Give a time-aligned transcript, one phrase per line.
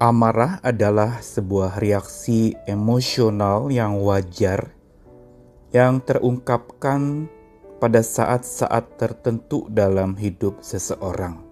[0.00, 4.72] Amarah adalah sebuah reaksi emosional yang wajar
[5.76, 7.28] yang terungkapkan
[7.76, 11.44] pada saat-saat tertentu dalam hidup seseorang.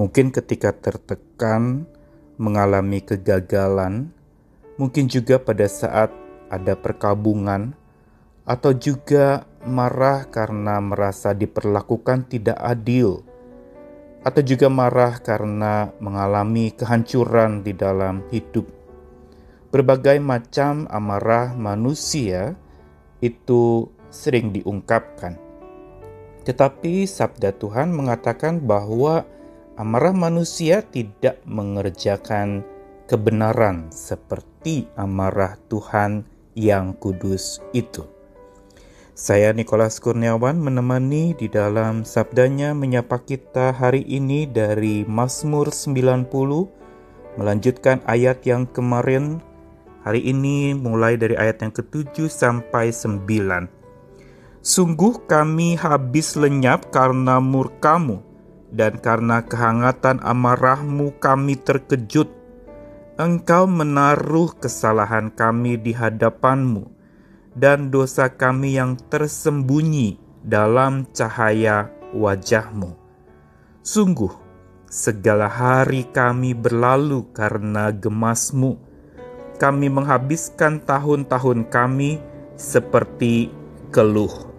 [0.00, 1.84] Mungkin ketika tertekan,
[2.40, 4.08] mengalami kegagalan,
[4.80, 6.08] mungkin juga pada saat
[6.48, 7.76] ada perkabungan,
[8.48, 13.20] atau juga marah karena merasa diperlakukan tidak adil
[14.20, 18.68] atau juga marah karena mengalami kehancuran di dalam hidup.
[19.70, 22.58] Berbagai macam amarah manusia
[23.22, 25.38] itu sering diungkapkan.
[26.42, 29.22] Tetapi sabda Tuhan mengatakan bahwa
[29.78, 32.66] amarah manusia tidak mengerjakan
[33.06, 36.26] kebenaran seperti amarah Tuhan
[36.58, 38.19] yang kudus itu.
[39.20, 46.24] Saya Nikolas Kurniawan menemani di dalam sabdanya menyapa kita hari ini dari Mazmur 90
[47.36, 49.44] melanjutkan ayat yang kemarin
[50.08, 53.28] hari ini mulai dari ayat yang ke-7 sampai 9.
[54.64, 58.24] Sungguh kami habis lenyap karena murkamu
[58.72, 62.32] dan karena kehangatan amarahmu kami terkejut.
[63.20, 66.99] Engkau menaruh kesalahan kami di hadapanmu
[67.54, 72.94] dan dosa kami yang tersembunyi dalam cahaya wajahmu.
[73.80, 74.30] Sungguh,
[74.90, 78.78] segala hari kami berlalu karena gemasmu.
[79.60, 82.16] Kami menghabiskan tahun-tahun kami
[82.56, 83.52] seperti
[83.92, 84.50] keluh.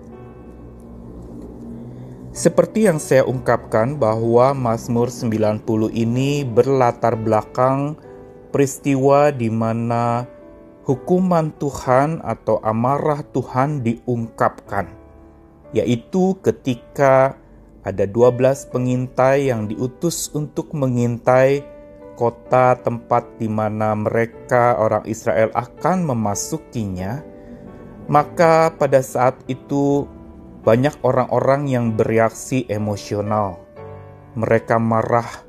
[2.31, 8.00] Seperti yang saya ungkapkan bahwa Mazmur 90 ini berlatar belakang
[8.55, 10.23] peristiwa di mana
[10.86, 14.90] hukuman Tuhan atau amarah Tuhan diungkapkan,
[15.76, 17.38] yaitu ketika
[17.82, 21.66] ada 12 pengintai yang diutus untuk mengintai
[22.14, 27.26] kota tempat di mana mereka orang Israel akan memasukinya,
[28.06, 30.05] maka pada saat itu
[30.61, 33.58] banyak orang-orang yang bereaksi emosional.
[34.38, 35.42] Mereka marah,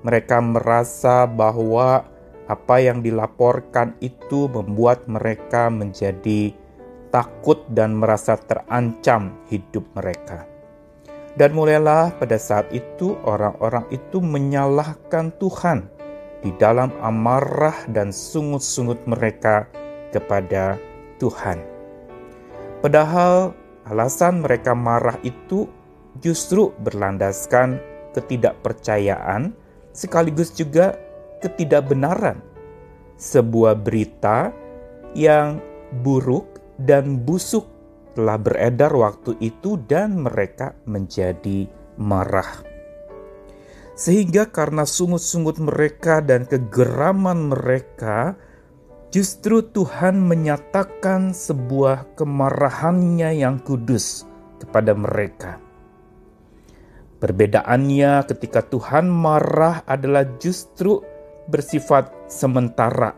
[0.00, 2.08] mereka merasa bahwa
[2.46, 6.54] apa yang dilaporkan itu membuat mereka menjadi
[7.10, 10.46] takut dan merasa terancam hidup mereka.
[11.36, 15.84] Dan mulailah pada saat itu orang-orang itu menyalahkan Tuhan
[16.40, 19.68] di dalam amarah dan sungut-sungut mereka
[20.16, 20.80] kepada
[21.20, 21.60] Tuhan.
[22.80, 23.52] Padahal
[23.84, 25.68] alasan mereka marah itu
[26.24, 27.80] justru berlandaskan
[28.16, 29.52] ketidakpercayaan
[29.92, 30.96] sekaligus juga
[31.42, 32.40] ketidakbenaran,
[33.16, 34.52] sebuah berita
[35.16, 35.60] yang
[36.04, 37.64] buruk dan busuk
[38.16, 41.68] telah beredar waktu itu dan mereka menjadi
[42.00, 42.64] marah.
[43.96, 48.36] Sehingga karena sungut-sungut mereka dan kegeraman mereka,
[49.08, 54.28] justru Tuhan menyatakan sebuah kemarahannya yang kudus
[54.60, 55.56] kepada mereka.
[57.16, 61.00] Perbedaannya ketika Tuhan marah adalah justru
[61.50, 63.14] bersifat sementara.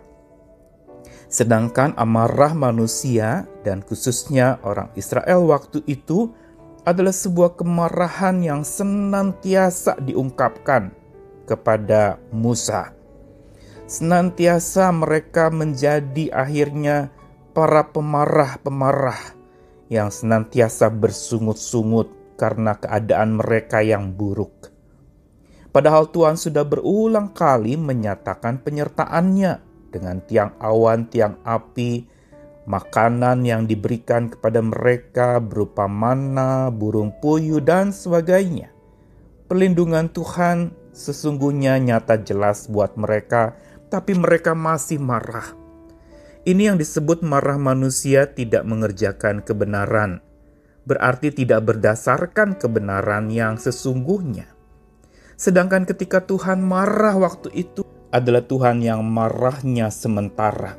[1.29, 6.33] Sedangkan amarah manusia dan khususnya orang Israel waktu itu
[6.89, 10.89] adalah sebuah kemarahan yang senantiasa diungkapkan
[11.45, 12.97] kepada Musa.
[13.85, 17.13] Senantiasa mereka menjadi akhirnya
[17.53, 19.37] para pemarah-pemarah
[19.89, 24.73] yang senantiasa bersungut-sungut karena keadaan mereka yang buruk.
[25.79, 29.63] Padahal Tuhan sudah berulang kali menyatakan penyertaannya
[29.95, 32.03] dengan tiang awan, tiang api,
[32.67, 38.75] makanan yang diberikan kepada mereka berupa mana, burung puyuh, dan sebagainya.
[39.47, 43.55] Perlindungan Tuhan sesungguhnya nyata jelas buat mereka,
[43.87, 45.55] tapi mereka masih marah.
[46.43, 50.27] Ini yang disebut marah manusia tidak mengerjakan kebenaran,
[50.83, 54.58] berarti tidak berdasarkan kebenaran yang sesungguhnya.
[55.39, 60.75] Sedangkan ketika Tuhan marah waktu itu adalah Tuhan yang marahnya sementara.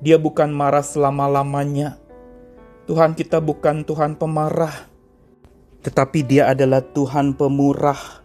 [0.00, 2.00] Dia bukan marah selama-lamanya.
[2.88, 4.72] Tuhan kita bukan Tuhan pemarah,
[5.84, 8.24] tetapi Dia adalah Tuhan pemurah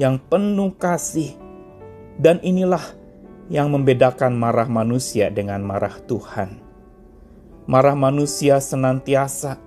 [0.00, 1.36] yang penuh kasih.
[2.16, 2.80] Dan inilah
[3.52, 6.56] yang membedakan marah manusia dengan marah Tuhan.
[7.68, 9.60] Marah manusia senantiasa,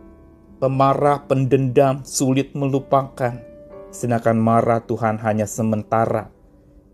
[0.57, 3.54] pemarah, pendendam, sulit melupakan
[3.95, 6.27] sedangkan marah Tuhan hanya sementara,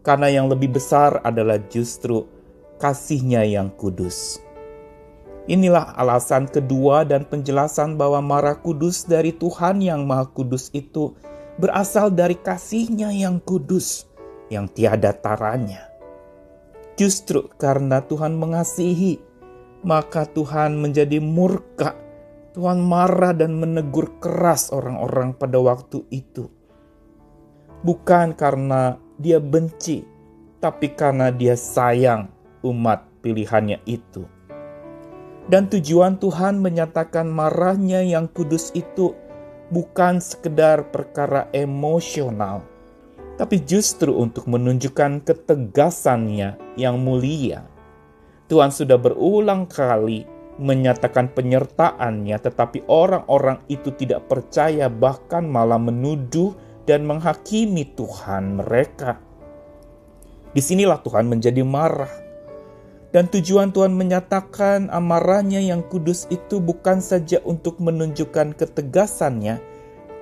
[0.06, 2.30] karena yang lebih besar adalah justru
[2.78, 4.38] kasihnya yang kudus.
[5.50, 11.18] Inilah alasan kedua dan penjelasan bahwa marah kudus dari Tuhan yang maha kudus itu
[11.58, 14.06] berasal dari kasihnya yang kudus,
[14.54, 15.90] yang tiada taranya.
[17.02, 19.18] justru karena Tuhan mengasihi,
[19.82, 21.98] maka Tuhan menjadi murka.
[22.52, 26.52] Tuhan marah dan menegur keras orang-orang pada waktu itu.
[27.82, 30.06] Bukan karena dia benci,
[30.62, 32.30] tapi karena dia sayang
[32.62, 34.26] umat pilihannya itu.
[35.50, 39.18] Dan tujuan Tuhan menyatakan marahnya yang kudus itu
[39.74, 42.62] bukan sekedar perkara emosional,
[43.42, 47.66] tapi justru untuk menunjukkan ketegasannya yang mulia.
[48.46, 50.30] Tuhan sudah berulang kali
[50.62, 56.54] menyatakan penyertaannya, tetapi orang-orang itu tidak percaya, bahkan malah menuduh
[56.86, 59.22] dan menghakimi Tuhan mereka.
[60.52, 62.12] Di sinilah Tuhan menjadi marah.
[63.12, 69.60] Dan tujuan Tuhan menyatakan amarahnya yang kudus itu bukan saja untuk menunjukkan ketegasannya,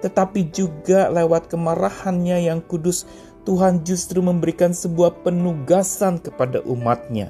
[0.02, 3.06] tetapi juga lewat kemarahannya yang kudus,
[3.46, 7.30] Tuhan justru memberikan sebuah penugasan kepada umatnya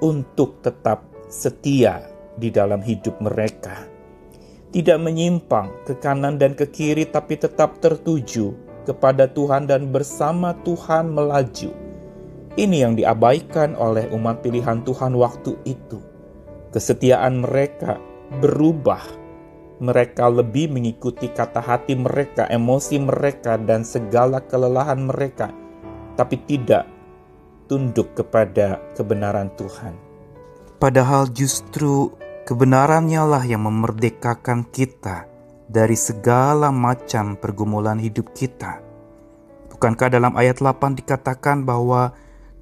[0.00, 2.08] untuk tetap setia
[2.40, 3.91] di dalam hidup mereka.
[4.72, 8.56] Tidak menyimpang ke kanan dan ke kiri, tapi tetap tertuju
[8.88, 11.92] kepada Tuhan dan bersama Tuhan melaju
[12.52, 16.04] ini yang diabaikan oleh umat pilihan Tuhan waktu itu.
[16.68, 17.96] Kesetiaan mereka
[18.44, 19.00] berubah.
[19.80, 25.50] Mereka lebih mengikuti kata hati mereka, emosi mereka, dan segala kelelahan mereka,
[26.14, 26.86] tapi tidak
[27.66, 29.96] tunduk kepada kebenaran Tuhan.
[30.78, 35.30] Padahal justru kebenarannya lah yang memerdekakan kita
[35.70, 38.82] dari segala macam pergumulan hidup kita.
[39.72, 42.14] Bukankah dalam ayat 8 dikatakan bahwa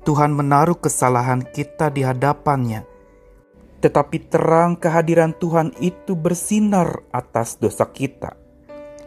[0.06, 2.88] Tuhan menaruh kesalahan kita di hadapannya,
[3.84, 8.32] tetapi terang kehadiran Tuhan itu bersinar atas dosa kita,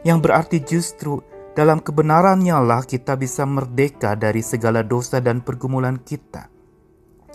[0.06, 1.22] yang berarti justru
[1.58, 6.50] dalam kebenarannya lah kita bisa merdeka dari segala dosa dan pergumulan kita.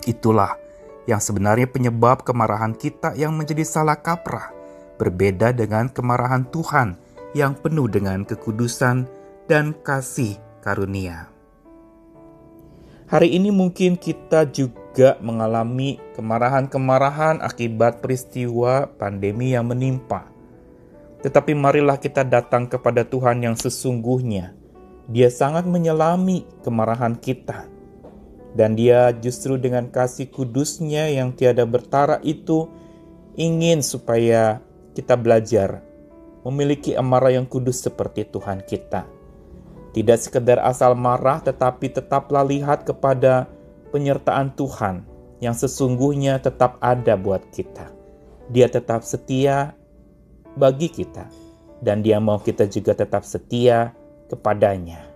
[0.07, 0.68] Itulah
[1.09, 4.53] yang sebenarnya penyebab kemarahan kita yang menjadi salah kaprah,
[5.01, 7.01] berbeda dengan kemarahan Tuhan
[7.33, 9.09] yang penuh dengan kekudusan
[9.49, 11.33] dan kasih karunia.
[13.09, 20.29] Hari ini mungkin kita juga mengalami kemarahan-kemarahan akibat peristiwa pandemi yang menimpa.
[21.25, 24.53] Tetapi marilah kita datang kepada Tuhan yang sesungguhnya.
[25.09, 27.78] Dia sangat menyelami kemarahan kita.
[28.59, 32.67] Dan dia justru dengan kasih kudusnya yang tiada bertara itu
[33.39, 34.59] ingin supaya
[34.99, 35.79] kita belajar
[36.43, 39.07] memiliki amarah yang kudus seperti Tuhan kita
[39.99, 43.51] tidak sekedar asal marah, tetapi tetaplah lihat kepada
[43.91, 45.03] penyertaan Tuhan
[45.43, 47.91] yang sesungguhnya tetap ada buat kita.
[48.53, 49.75] Dia tetap setia
[50.55, 51.27] bagi kita,
[51.81, 53.91] dan Dia mau kita juga tetap setia
[54.29, 55.08] kepadanya.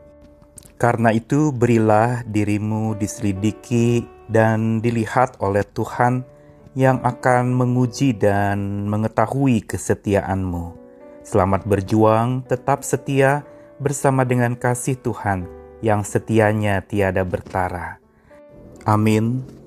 [0.83, 6.27] Karena itu, berilah dirimu diselidiki dan dilihat oleh Tuhan
[6.75, 10.75] yang akan menguji dan mengetahui kesetiaanmu.
[11.23, 13.47] Selamat berjuang, tetap setia
[13.79, 15.47] bersama dengan kasih Tuhan
[15.87, 18.03] yang setianya tiada bertara.
[18.83, 19.62] Amin.